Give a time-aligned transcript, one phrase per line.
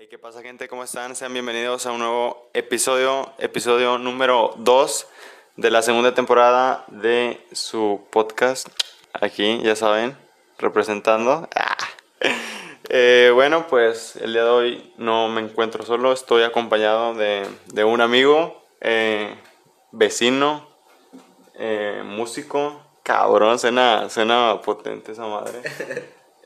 [0.00, 0.66] Hey, ¿Qué pasa gente?
[0.66, 1.14] ¿Cómo están?
[1.14, 5.06] Sean bienvenidos a un nuevo episodio, episodio número 2
[5.56, 8.66] de la segunda temporada de su podcast.
[9.12, 10.16] Aquí, ya saben,
[10.56, 11.46] representando.
[11.54, 11.76] Ah.
[12.88, 17.84] Eh, bueno, pues el día de hoy no me encuentro solo, estoy acompañado de, de
[17.84, 19.36] un amigo, eh,
[19.92, 20.66] vecino,
[21.58, 22.80] eh, músico.
[23.02, 25.60] Cabrón, suena, suena potente esa madre.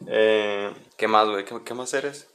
[0.96, 1.44] ¿Qué más, güey?
[1.44, 2.33] ¿Qué, qué más eres?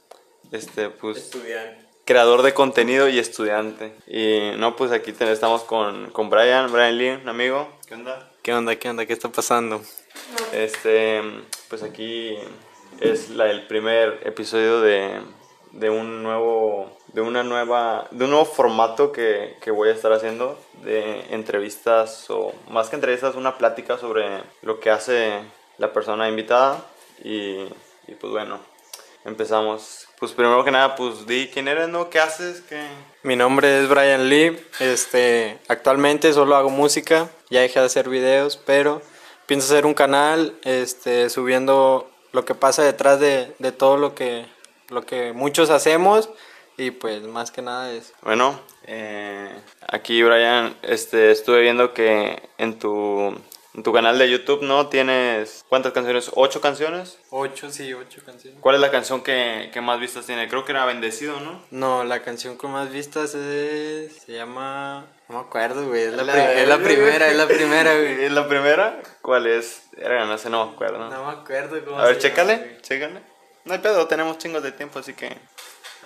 [0.52, 1.84] Este, pues Estudiante.
[2.04, 3.94] creador de contenido y estudiante.
[4.06, 7.68] Y no, pues aquí te- estamos con, con Brian, Brian Lee, un amigo.
[7.86, 8.30] ¿Qué onda?
[8.42, 8.76] ¿Qué onda?
[8.76, 9.06] ¿Qué onda?
[9.06, 9.80] ¿Qué está pasando?
[10.52, 11.22] Este,
[11.68, 12.36] pues aquí
[13.00, 15.20] es la, el primer episodio de,
[15.72, 20.12] de un nuevo, de una nueva, de un nuevo formato que, que voy a estar
[20.12, 25.32] haciendo de entrevistas o más que entrevistas, una plática sobre lo que hace
[25.78, 26.84] la persona invitada
[27.22, 27.60] y,
[28.08, 28.58] y pues bueno,
[29.24, 30.06] empezamos.
[30.18, 32.10] Pues primero que nada, pues di quién eres, ¿no?
[32.10, 32.62] ¿Qué haces?
[32.62, 32.82] ¿Qué?
[33.22, 34.58] Mi nombre es Brian Lee.
[34.78, 37.28] Este, actualmente solo hago música.
[37.48, 39.02] Ya dejé de hacer videos, pero
[39.46, 44.46] pienso hacer un canal, este, subiendo lo que pasa detrás de, de todo lo que,
[44.88, 46.28] lo que muchos hacemos
[46.80, 49.50] y pues más que nada es Bueno, eh,
[49.86, 53.38] aquí Brian, este, estuve viendo que en tu,
[53.74, 54.88] en tu canal de YouTube, ¿no?
[54.88, 56.30] Tienes, ¿cuántas canciones?
[56.34, 57.18] ¿Ocho canciones?
[57.30, 58.60] ocho, sí, ocho canciones.
[58.60, 60.48] ¿Cuál es la canción que, que más vistas tiene?
[60.48, 61.62] Creo que era Bendecido, ¿no?
[61.70, 66.24] No, la canción con más vistas es, se llama, no me acuerdo, güey, es la,
[66.24, 68.24] La pri- es la verga, primera, es la primera, güey.
[68.24, 69.02] ¿Es la primera?
[69.22, 69.82] ¿Cuál es?
[69.96, 71.08] Era, no sé, no me acuerdo.
[71.08, 72.80] No me acuerdo cómo A ver, chécale, güey.
[72.82, 73.20] chécale.
[73.64, 75.36] No hay pedo, tenemos chingos de tiempo, así que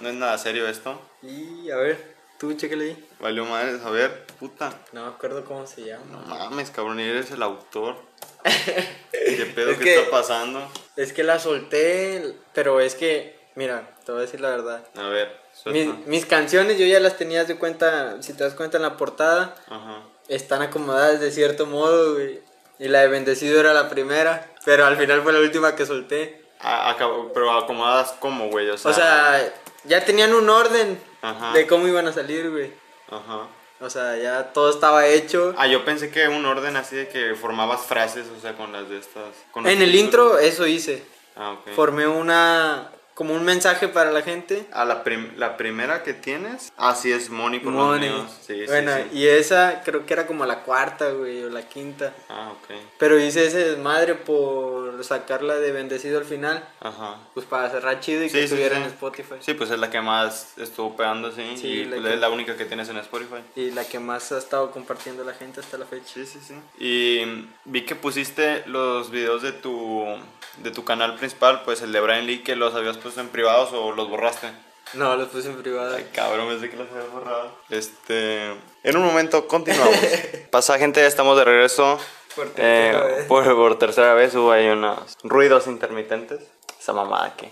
[0.01, 1.01] no es nada serio esto.
[1.23, 3.09] Y a ver, tú chécale ahí.
[3.21, 4.73] Valió madre, a ver, puta.
[4.93, 6.05] No me acuerdo cómo se llama.
[6.11, 7.97] No mames, cabrón, eres el autor.
[9.13, 10.69] ¿Qué pedo Es que que- está pasando?
[10.97, 14.85] Es que la solté, pero es que, mira, te voy a decir la verdad.
[14.97, 18.77] A ver, Mis, mis canciones yo ya las tenías de cuenta, si te das cuenta
[18.77, 20.03] en la portada, Ajá.
[20.29, 22.41] están acomodadas de cierto modo, güey.
[22.79, 26.45] Y la de Bendecido era la primera, pero al final fue la última que solté.
[26.61, 28.91] A- acabo- pero acomodadas como, güey, o sea.
[28.91, 29.55] O sea,
[29.85, 31.53] ya tenían un orden Ajá.
[31.53, 32.73] de cómo iban a salir, güey.
[33.11, 33.49] Ajá.
[33.81, 35.55] O sea, ya todo estaba hecho.
[35.59, 38.89] Ah, yo pensé que un orden así de que formabas frases, o sea, con las
[38.89, 39.35] de estas.
[39.51, 41.03] con En el intro eso hice.
[41.37, 41.73] Ah, ok.
[41.75, 44.67] Formé una, como un mensaje para la gente.
[44.73, 46.73] Ah, la, prim- la primera que tienes.
[46.77, 48.09] Ah, sí, es Moni con Money.
[48.11, 48.39] los míos.
[48.45, 49.19] Sí, bueno, sí, sí.
[49.19, 52.13] y esa creo que era como la cuarta, güey, o la quinta.
[52.29, 52.75] Ah, ok.
[52.99, 56.65] Pero hice ese desmadre por sacarla de bendecido al final.
[56.81, 57.17] Ajá.
[57.35, 59.35] Pues para cerrar chido y que estuviera en Spotify.
[59.41, 61.57] Sí, pues es la que más estuvo pegando, sí.
[61.57, 63.43] Sí, y la es la única que tienes en Spotify.
[63.57, 66.07] Y la que más ha estado compartiendo la gente hasta la fecha.
[66.15, 66.55] Sí, sí, sí.
[66.79, 70.05] Y vi que pusiste los videos de tu,
[70.59, 73.71] de tu canal principal, pues el de Brian Lee, que los habías puesto en privados
[73.73, 74.49] o los borraste.
[74.95, 75.95] No, los puse en privado.
[75.97, 77.57] Ay, cabrón, pensé que los habías borrado.
[77.71, 78.47] Este.
[78.83, 79.97] En un momento, continuamos.
[80.51, 81.99] Pasa, gente, estamos de regreso.
[82.35, 83.25] Por tercera Eh, vez.
[83.27, 86.41] por, por tercera vez hubo ahí unos ruidos intermitentes.
[86.81, 87.51] Esa mamada que.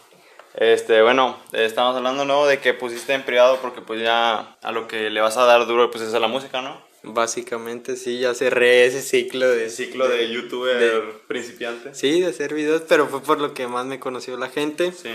[0.55, 2.45] Este, bueno, estamos hablando, ¿no?
[2.47, 5.67] De que pusiste en privado porque pues ya a lo que le vas a dar
[5.67, 6.79] duro pues es a la música, ¿no?
[7.05, 9.65] Básicamente sí, ya cerré ese ciclo de...
[9.65, 11.95] El ciclo de youtuber de- principiante.
[11.95, 14.93] Sí, de hacer videos, pero fue por lo que más me conoció la gente.
[14.93, 15.09] Sí.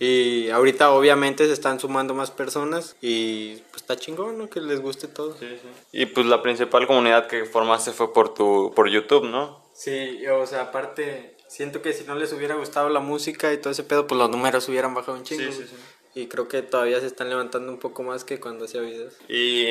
[0.00, 4.48] Y ahorita obviamente se están sumando más personas y pues está chingón, ¿no?
[4.48, 5.36] Que les guste todo.
[5.38, 5.68] Sí, sí.
[5.92, 9.62] Y pues la principal comunidad que formaste fue por tu por YouTube, ¿no?
[9.74, 13.72] Sí, o sea, aparte, siento que si no les hubiera gustado la música y todo
[13.72, 15.42] ese pedo, pues los números hubieran bajado un chingo.
[15.42, 15.68] Sí, sí, güey.
[15.68, 15.76] sí.
[16.14, 19.14] Y creo que todavía se están levantando un poco más que cuando hacía videos.
[19.28, 19.66] ¿Y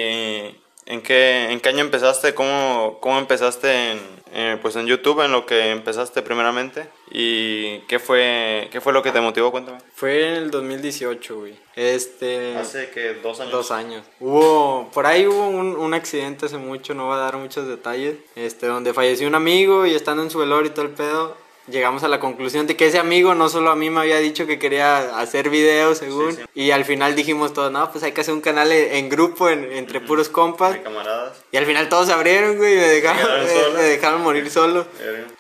[0.86, 2.34] en qué, en qué año empezaste?
[2.34, 4.00] ¿Cómo, cómo empezaste en,
[4.34, 6.88] eh, pues en YouTube, en lo que empezaste primeramente?
[7.12, 9.52] ¿Y qué fue, qué fue lo que te motivó?
[9.52, 9.80] Cuéntame.
[9.94, 11.56] Fue en el 2018, güey.
[11.76, 12.56] Este...
[12.58, 13.52] Hace que dos años.
[13.52, 14.06] Dos años.
[14.20, 18.18] Hubo, por ahí hubo un, un accidente hace mucho, no voy a dar muchos detalles,
[18.36, 21.38] este, donde falleció un amigo y estando en su velorio y todo el pedo,
[21.72, 24.46] llegamos a la conclusión de que ese amigo no solo a mí me había dicho
[24.48, 26.62] que quería hacer videos, según, Sí, sí.
[26.62, 29.50] y al final dijimos todos, no, pues hay que hacer un canal en, en grupo,
[29.50, 31.38] en- entre puros compas, De camaradas.
[31.52, 33.44] y al final todos se abrieron, güey, y me dejaron,
[33.76, 34.86] me- dejaron morir solo.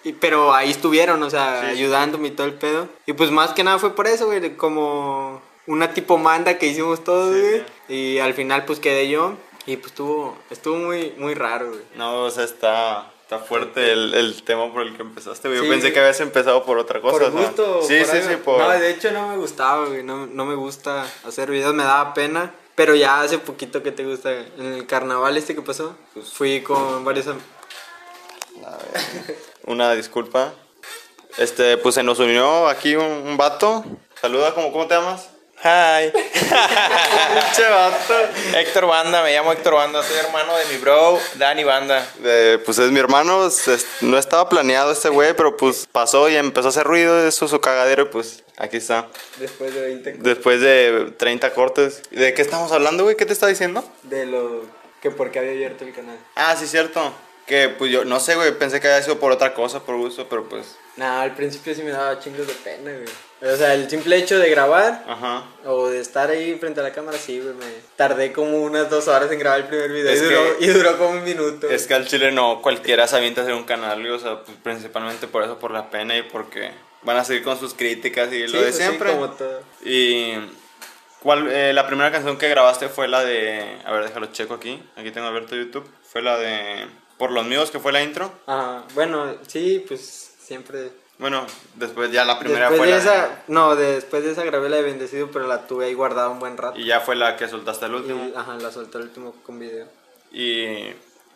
[0.03, 2.87] Y- pero ahí estuvieron, o sea, Sí, ayudándome y todo el pedo.
[3.05, 7.03] Y pues más que nada fue por eso, güey, como una tipo manda que hicimos
[7.03, 7.63] todos, güey.
[7.87, 9.33] Y al final pues quedé yo.
[9.65, 11.81] Y pues estuvo, estuvo muy, muy raro, güey.
[11.95, 15.47] No, o sea, está, está fuerte el, el tema por el que empezaste.
[15.49, 15.59] güey.
[15.59, 15.69] Yo Sí.
[15.69, 17.13] pensé que habías empezado por otra cosa.
[17.13, 17.41] Por o sea.
[17.41, 17.81] gusto.
[17.83, 18.29] Sí, por sí, algo.
[18.29, 18.57] sí, por...
[18.59, 20.01] No, de hecho no me gustaba, güey.
[20.03, 22.51] No, no me gusta hacer videos, me daba pena.
[22.73, 26.61] Pero ya hace poquito que te gusta, en el carnaval este que pasó, Pues fui
[26.61, 27.27] con varios...
[27.27, 27.39] am-
[28.65, 30.53] A ver, Una disculpa.
[31.37, 33.85] Este, pues se nos unió aquí un, un vato.
[34.19, 35.29] Saluda, ¿cómo, ¿cómo te llamas?
[35.61, 36.11] Hi.
[38.55, 42.07] Héctor Banda, me llamo Héctor Banda, soy hermano de mi bro, Dani Banda.
[42.23, 46.35] Eh, pues es mi hermano, es- no estaba planeado este güey, pero pues pasó y
[46.37, 49.07] empezó a hacer ruido, eso su cagadero y pues aquí está.
[49.37, 52.03] Después de 20 Después de 30 cortes.
[52.09, 53.17] ¿De qué estamos hablando, güey?
[53.17, 53.83] ¿Qué te está diciendo?
[54.03, 54.63] de lo
[55.01, 56.17] que porque había abierto el canal.
[56.35, 57.13] Ah, sí, cierto.
[57.45, 60.27] Que pues yo, no sé, güey, pensé que había sido por otra cosa, por gusto,
[60.29, 60.77] pero pues...
[60.97, 63.05] Nah, al principio sí me daba chingos de pena, güey.
[63.41, 65.43] O sea, el simple hecho de grabar Ajá.
[65.65, 67.53] o de estar ahí frente a la cámara, sí, güey.
[67.55, 67.65] Me
[67.95, 70.97] tardé como unas dos horas en grabar el primer video y, duró, que- y duró
[70.97, 71.69] como un minuto.
[71.69, 74.43] Es que al chile no cualquiera se avienta a hacer un canal, güey, o sea,
[74.43, 76.71] pues, principalmente por eso, por la pena y porque
[77.03, 79.11] van a seguir con sus críticas y Sí, lo de pues sí, siempre.
[79.13, 79.61] como todo.
[79.85, 80.33] Y
[81.21, 84.83] ¿cuál, eh, la primera canción que grabaste fue la de, a ver, déjalo checo aquí,
[84.97, 86.87] aquí tengo abierto YouTube, fue la de
[87.17, 88.31] Por los míos, que fue la intro.
[88.47, 90.89] Ajá, bueno, sí, pues siempre.
[91.19, 91.45] Bueno,
[91.75, 94.77] después ya la primera después fue de la esa, no, después de esa grabé la
[94.77, 96.79] de Bendecido, pero la tuve ahí guardada un buen rato.
[96.79, 98.29] y ya fue la que soltaste el último.
[98.33, 99.85] Y, ajá, la solté el último con video.
[100.31, 100.93] Y,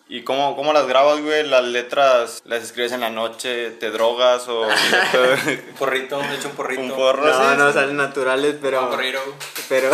[0.07, 4.47] y cómo, cómo las grabas, güey, las letras las escribes en la noche, te drogas
[4.47, 4.69] o Un
[5.79, 6.81] porrito, me echo un porrito.
[6.81, 8.83] un porro No, no salen naturales, pero.
[8.83, 9.19] Un porrito.
[9.67, 9.89] Pero,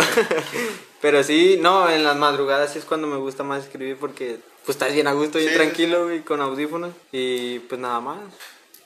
[1.00, 4.76] pero sí, no, en las madrugadas sí es cuando me gusta más escribir porque pues
[4.76, 8.18] estás bien a gusto, bien Sí, tranquilo, güey, con audífonos y pues nada más.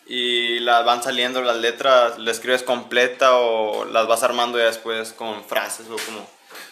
[0.07, 5.13] Y las van saliendo las letras, ¿la escribes completa o las vas armando ya después
[5.13, 6.27] con frases o como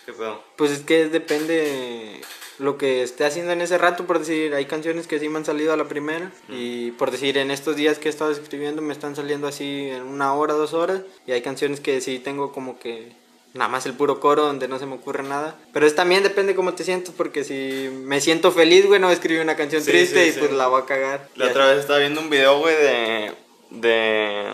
[0.05, 0.43] qué pedo?
[0.57, 2.21] Pues es que depende
[2.59, 5.45] lo que esté haciendo en ese rato, por decir, hay canciones que sí me han
[5.45, 8.93] salido a la primera y por decir, en estos días que he estado escribiendo me
[8.93, 12.79] están saliendo así en una hora, dos horas y hay canciones que sí tengo como
[12.79, 13.13] que
[13.55, 15.57] nada más el puro coro donde no se me ocurre nada.
[15.73, 19.43] Pero es también depende cómo te sientas porque si me siento feliz, güey, no escribir
[19.43, 20.39] una canción Sí, triste sí, y sí.
[20.39, 21.29] pues la voy a cagar.
[21.37, 23.33] La otra vez estaba viendo un video, güey, de,
[23.71, 24.47] de...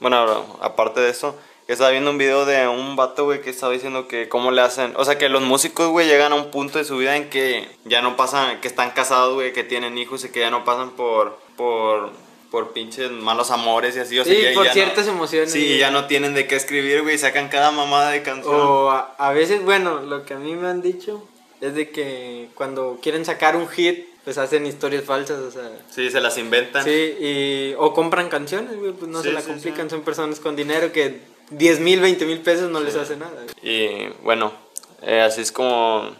[0.00, 3.72] Bueno, aparte de eso, que estaba viendo un video de un vato, güey, que estaba
[3.72, 4.94] diciendo que cómo le hacen...
[4.96, 7.68] O sea, que los músicos, güey, llegan a un punto de su vida en que
[7.84, 10.90] ya no pasan, que están casados, güey, que tienen hijos y que ya no pasan
[10.90, 11.38] por...
[11.56, 12.10] por
[12.52, 15.50] por pinches malos amores y así, o sea, Sí, ya- por ya no- ciertas emociones.
[15.50, 18.54] Sí, y ya no tienen de qué escribir, güey, sacan cada mamada de canción.
[18.54, 21.26] O a, a veces, bueno, lo que a mí me han dicho
[21.62, 25.62] es de que cuando quieren sacar un hit, pues hacen historias falsas, o sea...
[25.90, 26.84] Sí, se las inventan.
[26.84, 29.90] Sí, y, o compran canciones, güey, pues no Sí, se la sí, complican, sí.
[29.96, 31.20] son personas con dinero que
[31.50, 33.32] 10 mil, 20 mil pesos no les hace nada.
[33.62, 33.74] güey.
[33.76, 34.52] Y bueno,
[35.00, 36.14] eh, así es como...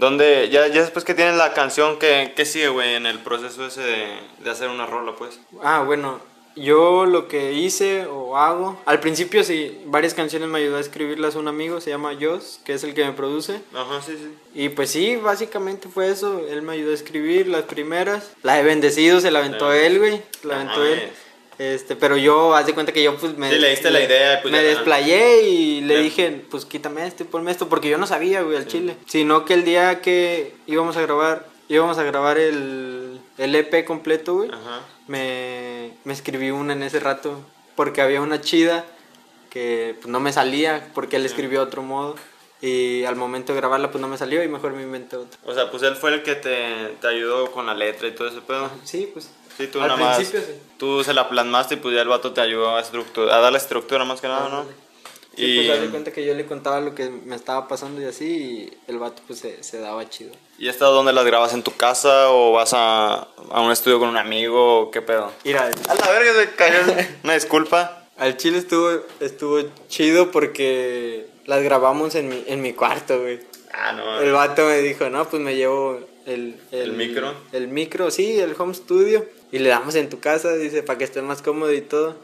[0.00, 0.48] ¿Dónde?
[0.50, 3.82] Ya, ya después que tienen la canción, ¿qué, qué sigue, güey, en el proceso ese
[3.82, 4.06] de,
[4.42, 5.38] de hacer una rola, pues?
[5.62, 6.20] Ah, bueno,
[6.56, 11.34] yo lo que hice o hago, al principio sí, varias canciones me ayudó a escribirlas
[11.34, 13.60] un amigo, se llama Joss, que es el que me produce.
[13.74, 14.34] Ajá, sí, sí.
[14.54, 16.46] Y pues sí, básicamente fue eso.
[16.48, 18.32] Él me ayudó a escribir las primeras.
[18.42, 19.76] La de Bendecido se la aventó Ah.
[19.76, 20.22] él, güey.
[20.44, 21.10] La aventó él.
[21.60, 23.50] Este, pero yo, haz de cuenta que yo pues me...
[23.50, 27.26] Sí, le diste la idea pues, me desplayé y le dije, pues quítame esto y
[27.26, 28.96] ponme esto, porque yo no sabía, güey, al chile.
[29.06, 34.36] Sino que el día que íbamos a grabar, íbamos a grabar el, el EP completo,
[34.36, 34.86] güey Ajá.
[35.06, 37.38] me, me escribí una en ese rato
[37.76, 38.86] porque había una chida
[39.50, 42.16] que pues, no me salía porque él escribió otro modo
[42.62, 45.38] y al momento de grabarla pues no me salió y mejor me inventé otra.
[45.44, 48.28] O sea, pues él fue el que te, te ayudó con la letra y todo
[48.28, 48.70] ese pedo.
[48.84, 49.30] Sí, pues
[49.60, 50.16] Sí, tú al nada más.
[50.16, 50.52] principio sí.
[50.78, 53.58] Tú se la plasmaste y pues ya el vato te ayudó a, estructura, a darle
[53.58, 54.64] estructura más que nada, ¿no?
[55.36, 58.04] Sí, pues haz de cuenta que yo le contaba lo que me estaba pasando y
[58.04, 60.32] así y el vato pues se, se daba chido.
[60.58, 61.54] ¿Y esta dónde las grabas?
[61.54, 65.30] ¿En tu casa o vas a, a un estudio con un amigo o qué pedo?
[65.44, 66.78] Mira, A la verga se cayó.
[67.24, 68.04] Una disculpa.
[68.18, 68.90] al chile estuvo,
[69.20, 73.40] estuvo chido porque las grabamos en mi, en mi cuarto, güey.
[73.72, 74.20] Ah, no.
[74.20, 77.34] El vato me dijo, no, pues me llevo el, ¿El micro?
[77.52, 79.26] El micro, sí, el home studio.
[79.52, 82.16] Y le damos en tu casa, dice, para que esté más cómodo y todo.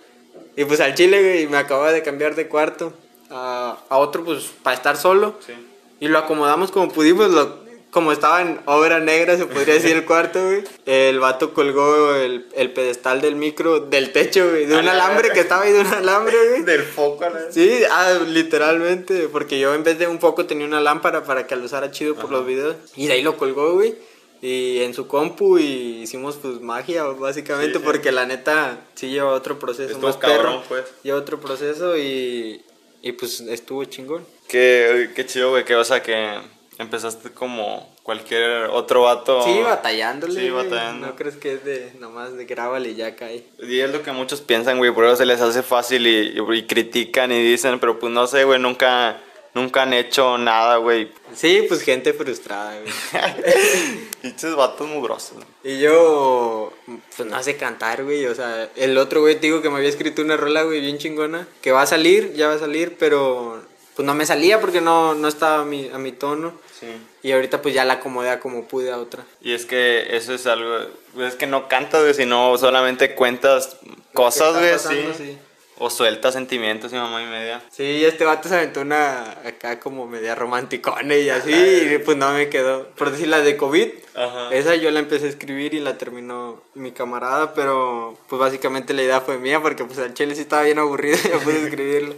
[0.57, 2.93] Y pues al chile, güey, me acababa de cambiar de cuarto
[3.31, 5.39] a, a otro, pues, para estar solo.
[5.45, 5.53] Sí.
[6.01, 10.05] Y lo acomodamos como pudimos, lo, como estaba en obra negra, se podría decir el
[10.05, 10.65] cuarto, güey.
[10.85, 15.31] El vato colgó el, el pedestal del micro del techo, güey, de un la alambre
[15.31, 16.63] que estaba ahí de un alambre, güey.
[16.63, 17.51] Del foco a la...
[17.53, 21.57] Sí, ah, literalmente, porque yo en vez de un foco tenía una lámpara para que
[21.57, 22.77] lo usara chido por los videos.
[22.97, 23.95] Y de ahí lo colgó, güey.
[24.43, 27.85] Y en su compu y hicimos pues magia, básicamente, Sí, sí.
[27.85, 30.65] porque la neta sí lleva otro proceso Estuvo más cabrón, perro.
[30.69, 30.85] pues.
[31.03, 32.63] Lleva otro proceso y,
[33.01, 34.27] y pues estuvo chingón.
[34.47, 36.39] Qué, qué chido, güey, que o sea que
[36.79, 39.43] empezaste como cualquier otro vato.
[39.43, 40.41] Sí, batallándole.
[40.41, 41.07] Sí, batallando.
[41.09, 43.45] No crees que es de nomás de grábale y ya cae.
[43.59, 46.67] Y es lo que muchos piensan, güey, por eso se les hace fácil y, y
[46.67, 49.21] critican y dicen, pero pues no sé, güey, nunca,
[49.55, 51.11] nunca han hecho nada, güey.
[51.35, 52.93] Sí, pues gente frustrada, güey.
[54.23, 55.39] Pinches vatos mugrosos.
[55.65, 56.73] Y yo,
[57.17, 58.27] pues no sé cantar, güey.
[58.27, 60.99] O sea, el otro güey, te digo que me había escrito una rola, güey, bien
[60.99, 61.49] chingona.
[61.63, 63.63] Que va a salir, ya va a salir, pero
[63.97, 66.53] pues no me salía porque no, no estaba a mi, a mi tono.
[66.79, 66.87] Sí.
[67.23, 69.25] Y ahorita pues ya la acomodé como pude a otra.
[69.41, 70.79] Y es que eso es algo,
[71.19, 73.77] es que no cantas, güey, sino solamente cuentas
[74.13, 75.25] cosas, güey, pasando, sí.
[75.25, 75.39] sí.
[75.79, 77.63] O sueltas sentimientos y mamá y media.
[77.71, 82.33] Sí, este vato se aventó una acá como media romanticona y así, y pues no
[82.33, 82.89] me quedó.
[82.91, 84.49] Por decir la de COVID, Ajá.
[84.51, 89.03] esa yo la empecé a escribir y la terminó mi camarada, pero pues básicamente la
[89.03, 92.15] idea fue mía porque pues el chile sí estaba bien aburrido y yo pude escribirla.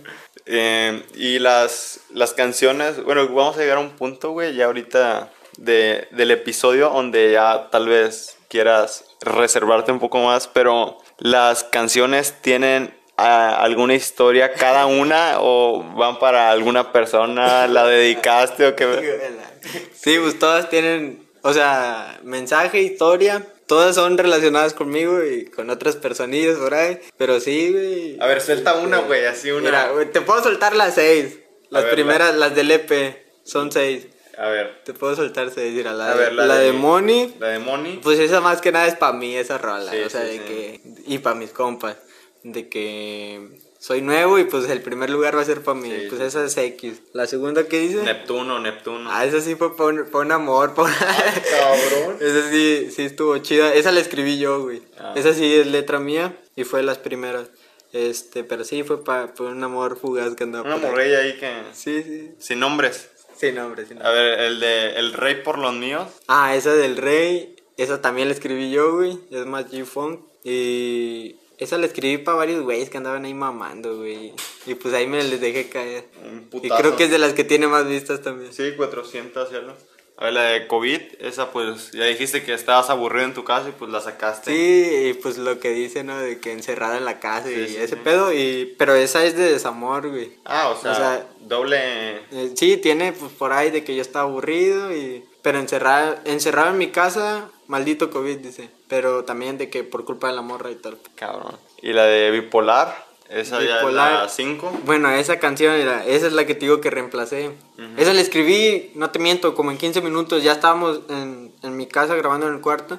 [0.46, 5.30] Eh, y las, las canciones, bueno, vamos a llegar a un punto, güey, ya ahorita
[5.58, 12.34] de, del episodio donde ya tal vez quieras reservarte un poco más, pero las canciones
[12.40, 19.38] tienen ah, alguna historia cada una o van para alguna persona, la dedicaste o qué.
[19.92, 25.96] Sí, pues todas tienen, o sea, mensaje, historia, todas son relacionadas conmigo y con otras
[25.96, 28.16] personillas por ahí, pero sí, güey.
[28.20, 29.62] A ver, suelta una, güey, así una.
[29.62, 31.38] Mira, güey, te puedo soltar las seis.
[31.70, 34.06] Las ver, primeras, las del EP, son seis.
[34.38, 35.74] A ver, Te puedo soltar seis.
[35.74, 38.00] Mira, la, A de- ver, la la de- de Money, la de Money.
[38.02, 39.90] pues esa más que nada es para mí, esa rola.
[39.90, 40.40] Sí, o sea, sí, de sí.
[40.46, 40.80] que.
[41.06, 41.96] Y para mis compas.
[42.44, 43.48] De que
[43.78, 45.88] soy nuevo y pues el primer lugar va a ser para mí.
[45.90, 46.26] Sí, pues sí.
[46.26, 47.00] esa es X.
[47.12, 48.02] La segunda que dice.
[48.02, 49.08] Neptuno, Neptuno.
[49.12, 52.16] Ah, esa sí fue para un, pa' un amor, pa' un- cabrón.
[52.20, 53.72] Esa sí, sí estuvo chida.
[53.74, 54.82] Esa la escribí yo, güey.
[54.98, 55.12] Ah.
[55.16, 57.48] Esa sí es letra mía y fue de las primeras.
[57.92, 61.62] Este, pero sí fue para un amor fugaz que andaba Una morrilla ahí que.
[61.72, 62.30] Sí, sí.
[62.38, 63.10] Sin nombres.
[63.36, 64.22] Sin nombre, sin A nombre.
[64.22, 66.08] ver, el de El Rey por los míos.
[66.26, 69.18] Ah, esa del rey, esa también la escribí yo, güey.
[69.30, 70.20] Es más G-Funk.
[70.44, 74.32] Y esa la escribí para varios güeyes que andaban ahí mamando, güey.
[74.66, 76.04] Y pues ahí me les dejé caer.
[76.24, 78.52] Un Y creo que es de las que tiene más vistas también.
[78.52, 79.72] Sí, 400 y algo.
[80.20, 83.68] A ver, la de COVID, esa pues ya dijiste que estabas aburrido en tu casa
[83.68, 84.50] y pues la sacaste.
[84.50, 86.18] Sí, y pues lo que dice, ¿no?
[86.18, 88.00] De que encerrada en la casa y Sí, sí, ese sí.
[88.02, 88.32] pedo.
[88.32, 90.32] Y, pero esa es de desamor, güey.
[90.44, 92.16] Ah, o sea, O sea, doble...
[92.32, 95.24] Eh, sí, tiene pues por ahí de que yo estaba aburrido y...
[95.42, 98.70] Pero encerrado, encerrado en mi casa, maldito COVID, dice.
[98.88, 100.98] Pero también de que por culpa de la morra y tal.
[101.14, 101.56] Cabrón.
[101.80, 104.12] Y la de bipolar, esa ya es Bipolar.
[104.24, 104.80] la 5.
[104.84, 107.52] Bueno, esa canción, era, esa es la que te digo que reemplacé.
[107.96, 110.42] Esa la escribí, no te miento, como en 15 minutos.
[110.42, 112.98] Ya estábamos en, en mi casa grabando en el cuarto.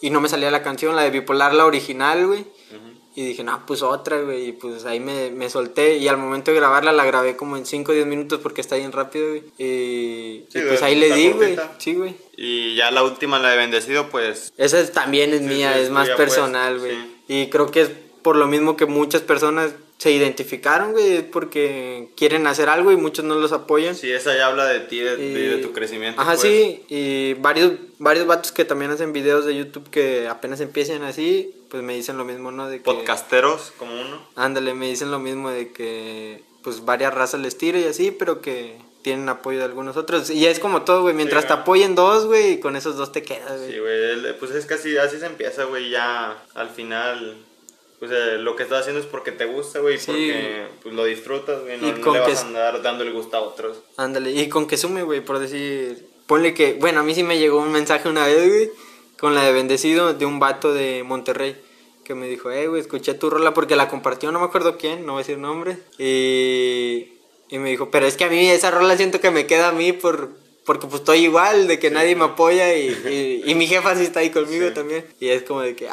[0.00, 2.44] Y no me salía la canción, la de Bipolar, la original, güey.
[3.16, 4.48] Y dije, no, pues otra, güey.
[4.48, 5.96] Y pues ahí me, me solté.
[5.98, 8.76] Y al momento de grabarla, la grabé como en 5 o 10 minutos porque está
[8.76, 9.42] bien rápido, güey.
[9.56, 11.56] Y, Sí, y pues ahí le di, güey.
[11.78, 12.14] Sí, güey.
[12.36, 14.52] Y ya la última, la de bendecido, pues...
[14.56, 16.92] Esa es- también es Sí, mía, es es más pues, personal, güey.
[16.92, 17.10] sí.
[17.28, 17.90] Y creo que es
[18.22, 22.96] por lo mismo que muchas personas se identificaron, güey, es porque quieren hacer algo y
[22.96, 23.94] muchos no los apoyan.
[23.94, 26.20] Sí, esa ya habla de ti, de, Y- de tu crecimiento.
[26.20, 26.40] Ajá, pues.
[26.42, 31.54] sí, y varios, varios vatos que también hacen videos de YouTube que apenas empiezan así,
[31.74, 32.68] pues me dicen lo mismo, ¿no?
[32.68, 34.24] De que, Podcasteros, como uno.
[34.36, 38.40] Ándale, me dicen lo mismo de que pues varias razas les tira y así, pero
[38.40, 40.30] que tienen apoyo de algunos otros.
[40.30, 43.10] Y es como todo, güey, mientras Sí, te apoyen dos, güey, y con esos dos
[43.10, 43.72] te quedas, güey.
[43.72, 47.38] Sí, güey, pues es casi así se empieza, güey, ya al final,
[47.98, 50.06] pues eh, lo que estás haciendo es porque te gusta, güey, Sí.
[50.06, 53.36] porque pues, lo disfrutas, güey, no, Y no le vas a andar dando el gusto
[53.36, 53.78] a otros.
[53.96, 57.36] Ándale, y con que sume, güey, por decir, ponle que, bueno, a mí sí me
[57.40, 58.70] llegó un mensaje una vez, güey,
[59.24, 61.56] con la de Bendecido de un vato de Monterrey,
[62.04, 65.06] que me dijo, eh, güey, escuché tu rola porque la compartió, no me acuerdo quién,
[65.06, 67.08] no voy a decir nombre, y,
[67.48, 69.72] y me dijo, pero es que a mí esa rola siento que me queda a
[69.72, 70.28] mí por,
[70.66, 72.88] porque pues estoy igual, de que nadie me apoya y,
[73.46, 74.74] y, y mi jefa sí está ahí conmigo Sí.
[74.74, 75.88] también, y es como de que,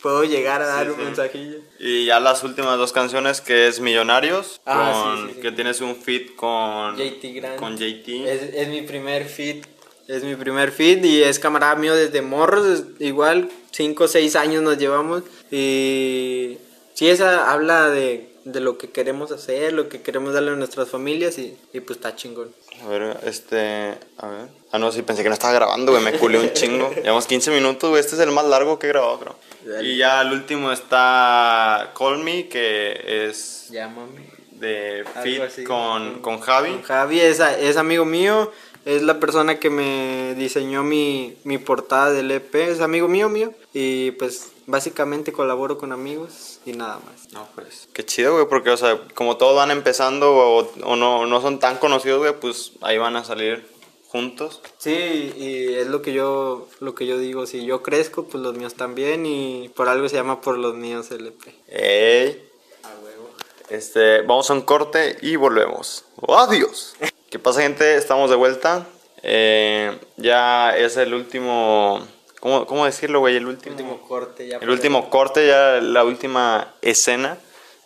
[0.00, 1.58] puedo llegar a dar Sí, un mensajillo.
[1.80, 6.34] Y ya las últimas dos canciones que es Millonarios, Ah, con- que tienes un feat
[6.36, 7.56] con JT Grant.
[7.58, 8.24] Con JT.
[8.30, 9.64] Es, es mi primer feed.
[10.10, 12.82] Es mi primer feed y es camarada mío desde morros.
[12.98, 15.22] igual, 5 o 6 años nos llevamos.
[15.52, 16.58] Y
[16.94, 20.88] sí, esa habla de, de lo que queremos hacer, lo que queremos darle a nuestras
[20.88, 22.52] familias y, y pues está chingón.
[22.82, 24.48] A ver, este, a ver.
[24.72, 26.90] Ah, no, sí, pensé que no estaba grabando, güey, me culé un chingo.
[26.96, 29.36] Llevamos 15 minutos, güey, este es el más largo que he grabado, creo.
[29.64, 29.88] Dale.
[29.88, 34.28] Y ya el último está Call Me, que es Llámame.
[34.52, 35.62] de así.
[35.62, 36.70] con, con Javi.
[36.72, 38.50] Con Javi es, es amigo mío.
[38.84, 42.54] Es la persona que me diseñó mi, mi portada del EP.
[42.54, 43.52] Es amigo mío, mío.
[43.74, 47.32] Y pues básicamente colaboro con amigos y nada más.
[47.32, 51.26] No, pues, qué chido, güey, porque, o sea, como todos van empezando o, o no,
[51.26, 53.66] no son tan conocidos, güey, pues ahí van a salir
[54.10, 54.60] juntos.
[54.78, 58.56] Sí, y es lo que yo lo que yo digo, si yo crezco, pues los
[58.56, 61.54] míos también y por algo se llama por los míos LP.
[61.68, 62.48] ¡Ey!
[62.82, 63.30] A huevo.
[63.68, 66.04] Este, vamos a un corte y volvemos.
[66.26, 66.96] ¡Adiós!
[67.30, 67.94] ¿Qué pasa, gente?
[67.96, 68.86] Estamos de vuelta.
[69.22, 72.06] Eh, ya es el último...
[72.40, 73.36] ¿Cómo, cómo decirlo, güey?
[73.36, 73.72] El último...
[73.76, 74.56] Último corte ya.
[74.58, 77.38] El último corte, ya la última escena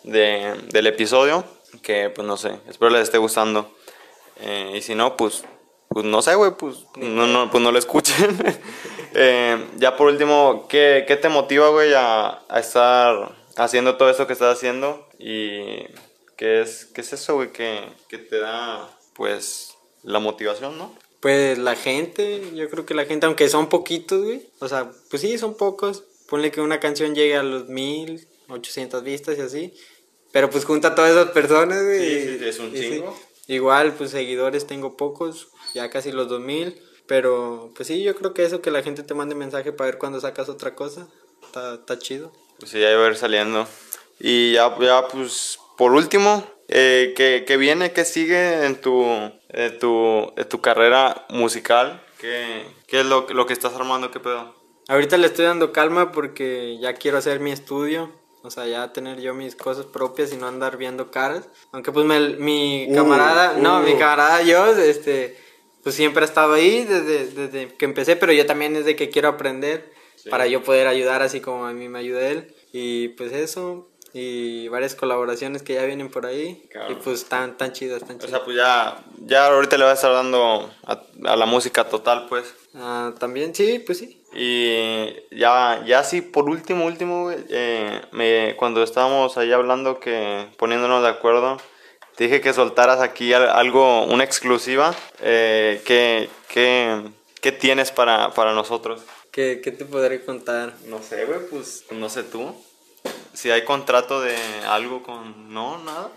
[0.03, 1.43] de- del episodio.
[1.81, 3.69] Que pues no sé, espero les esté gustando.
[4.39, 5.43] Eh, y si no, pues,
[5.89, 8.37] pues no sé, güey, pues no, no, pues no lo escuchen.
[9.17, 14.27] Eh, ya por último, ¿qué, qué te motiva, güey, a, a estar haciendo todo eso
[14.27, 15.07] que estás haciendo?
[15.17, 15.85] Y
[16.35, 20.93] qué es, qué es eso, güey, que, que te da, pues, la motivación, ¿no?
[21.19, 25.21] Pues la gente, yo creo que la gente, aunque son poquitos, güey, o sea, pues
[25.21, 26.03] sí, son pocos.
[26.27, 29.73] Ponle que una canción llegue a los mil, ochocientas vistas y así.
[30.31, 32.37] Pero pues junta a todas esas personas, güey.
[32.37, 32.79] Sí, es un sí.
[32.79, 33.17] chingo.
[33.47, 36.79] Igual, pues seguidores tengo pocos, ya casi los dos mil.
[37.07, 39.99] Pero pues sí, yo creo que eso, que la gente te mande mensaje para ver
[39.99, 41.07] cuando sacas otra cosa,
[41.43, 42.31] está, está chido.
[42.59, 43.67] Pues sí, ya iba a ir saliendo.
[44.19, 47.91] Y ya, ya pues, por último, eh, ¿qué, qué viene?
[47.93, 49.03] ¿Qué sigue en tu,
[49.49, 52.01] en tu, en tu carrera musical?
[52.19, 54.11] ¿Qué, qué es lo, lo que estás armando?
[54.11, 54.55] ¿Qué pedo?
[54.87, 58.11] Ahorita le estoy dando calma porque ya quiero hacer mi estudio.
[58.43, 61.49] O sea, ya tener yo mis cosas propias y no andar viendo caras.
[61.71, 65.35] Aunque pues me- mi camarada, no, mi camarada yo, este,
[65.81, 69.09] pues siempre ha estado ahí desde, desde que empecé, pero yo también es de que
[69.09, 69.91] quiero aprender
[70.29, 72.53] para yo poder ayudar así como a mí me ayuda él.
[72.71, 76.63] Y pues eso, y varias colaboraciones que ya vienen por ahí.
[76.71, 76.89] Claro.
[76.93, 78.29] Y pues tan, tan chidas, tan O chidas.
[78.29, 82.27] sea, pues ya, ya ahorita le vas a estar dando a, a la música total,
[82.29, 82.45] pues.
[82.75, 84.21] Ah, también, sí, pues sí.
[84.33, 91.03] Y ya, ya sí, por último, último, eh, me, cuando estábamos ahí hablando, que poniéndonos
[91.03, 91.57] de acuerdo,
[92.15, 94.95] te dije que soltaras aquí al- algo, una exclusiva.
[95.21, 97.01] Eh, ¿qué, qué,
[97.41, 99.01] qué tienes para, para nosotros?
[99.31, 100.73] ¿Qué, qué te podré contar?
[100.85, 102.55] No sé, güey, pues no sé tú.
[103.35, 104.35] Si hay contrato de
[104.67, 105.53] algo con...
[105.53, 106.09] No, nada.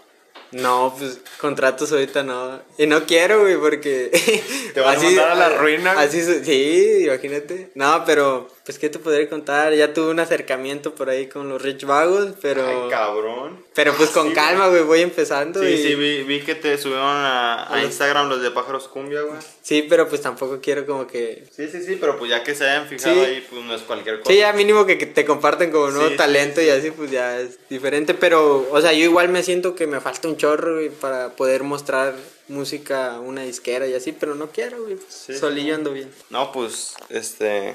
[0.52, 2.60] No, pues contratos ahorita no.
[2.78, 4.10] Y no quiero, güey, porque.
[4.74, 6.06] Te van a mandar a la ruina, güey.
[6.06, 7.70] Así, sí, imagínate.
[7.74, 9.74] No, pero, pues, ¿qué te podré contar?
[9.74, 12.66] Ya tuve un acercamiento por ahí con los Rich Vagos, pero.
[12.66, 13.62] Ay, cabrón.
[13.74, 15.60] pero pues con Sí, calma, güey, voy empezando.
[15.60, 17.68] Sí, y- sí, vi, vi que te subieron a.
[17.84, 19.38] Instagram los de Pájaros Cumbia, güey.
[19.62, 21.44] Sí, pero pues tampoco quiero como que.
[21.54, 23.20] Sí, sí, sí, pero pues ya que se hayan fijado Sí.
[23.20, 24.32] ahí, pues no es cualquier cosa.
[24.32, 27.38] Sí, ya mínimo que que te comparten como nuevo sí, talento y así, pues ya
[27.40, 28.14] es diferente.
[28.14, 31.62] Pero, o sea, yo igual me siento que me falta un chorro, güey, para poder
[31.62, 32.14] mostrar
[32.48, 34.96] música a una disquera y así, pero no quiero, güey.
[34.96, 36.10] pues, Sí, solillo ando bien.
[36.30, 37.74] No, pues, este,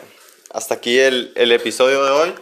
[0.52, 2.36] hasta aquí el, el episodio de hoy.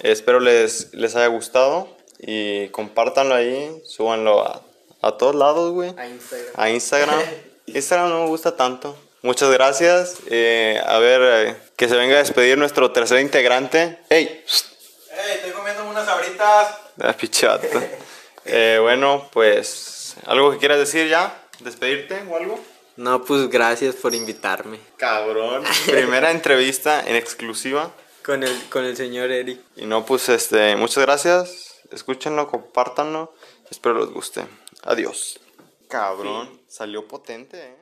[0.00, 4.62] Espero les, les haya gustado y compártanlo ahí, súbanlo a,
[5.00, 5.92] a todos lados, güey.
[5.98, 6.52] A Instagram.
[6.54, 7.20] A Instagram.
[7.66, 8.96] Instagram no me gusta tanto.
[9.22, 10.16] Muchas gracias.
[10.30, 13.98] Eh, a ver, eh, que se venga a despedir nuestro tercer integrante.
[14.08, 14.24] ¡Ey!
[14.24, 16.74] ¡Ey, estoy comiendo unas sabritas!
[17.00, 17.66] Ah, pichato.
[18.44, 21.42] Eh, bueno, pues, ¿algo que quieras decir ya?
[21.60, 22.60] ¿Despedirte o algo?
[22.96, 24.78] No, pues gracias por invitarme.
[24.96, 25.64] Cabrón.
[25.86, 27.90] Primera entrevista en exclusiva.
[28.24, 29.60] Con el, con el señor Eric.
[29.76, 31.80] Y no, pues, este, muchas gracias.
[31.90, 33.34] Escúchenlo, compártanlo.
[33.70, 34.44] Espero les guste.
[34.82, 35.40] Adiós.
[35.88, 36.60] Cabrón.
[36.68, 37.81] Salió potente, eh.